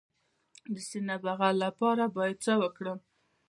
[0.73, 2.97] د سینه بغل لپاره باید څه وکړم؟